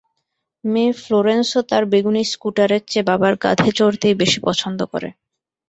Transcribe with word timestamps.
মেয়ে 0.63 0.93
ফ্লোরেন্সও 0.99 1.61
তার 1.69 1.83
বেগুনি 1.91 2.23
স্কুটারের 2.31 2.81
চেয়ে 2.87 3.07
বাবার 3.09 3.33
কাঁধে 3.43 3.69
চড়তেই 3.77 4.15
বেশি 4.21 4.39
পছন্দ 4.47 4.79
করে। 4.91 5.09